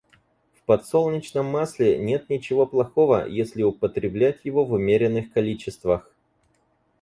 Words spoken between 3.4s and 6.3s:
употреблять его в умеренных количествах.